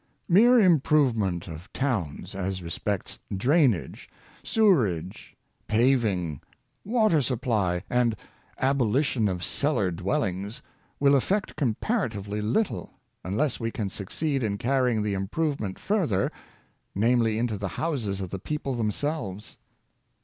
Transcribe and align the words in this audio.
Mere 0.27 0.59
improvement 0.59 1.47
of 1.47 1.71
towns, 1.73 2.33
as 2.33 2.63
respects 2.63 3.19
drainage, 3.37 4.09
sewerage, 4.41 5.35
paving, 5.67 6.41
water 6.83 7.21
supply, 7.21 7.83
and 7.87 8.15
abolition 8.57 9.29
of 9.29 9.43
cellar 9.43 9.91
dwellings, 9.91 10.63
will 10.99 11.13
effect 11.13 11.55
comparatively 11.55 12.41
little, 12.41 12.89
unless 13.23 13.59
we 13.59 13.69
can 13.69 13.91
succeed 13.91 14.41
in 14.41 14.57
carrying 14.57 15.03
the 15.03 15.13
improvement 15.13 15.77
further— 15.77 16.31
namely, 17.05 17.37
into 17.37 17.55
the 17.55 17.67
houses 17.77 18.21
of 18.21 18.31
the 18.31 18.39
people 18.39 18.73
themselves. 18.73 19.59